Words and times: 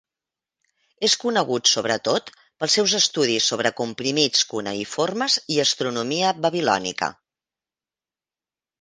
És 1.07 1.15
conegut 1.23 1.69
sobretot 1.71 2.31
pels 2.63 2.79
seus 2.79 2.97
estudis 3.01 3.51
sobre 3.53 3.73
comprimits 3.83 4.43
cuneïformes 4.55 5.39
i 5.59 5.63
astronomia 5.69 6.37
babilònica. 6.49 7.15